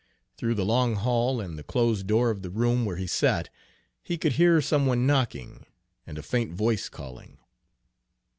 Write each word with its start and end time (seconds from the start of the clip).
Through 0.35 0.55
the 0.55 0.65
long 0.65 0.95
hall 0.95 1.39
and 1.39 1.59
the 1.59 1.63
closed 1.63 2.07
door 2.07 2.31
of 2.31 2.41
the 2.41 2.49
room 2.49 2.85
where 2.85 2.95
he 2.95 3.05
sat, 3.05 3.49
he 4.01 4.17
could 4.17 4.33
hear 4.33 4.59
some 4.59 4.87
one 4.87 5.05
knocking, 5.05 5.63
and 6.07 6.17
a 6.17 6.23
faint 6.23 6.51
voice 6.55 6.89
calling. 6.89 7.37